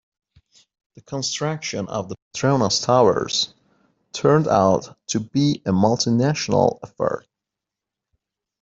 [0.95, 3.53] The construction of the Petronas Towers
[4.13, 7.27] turned out to be a multinational effort.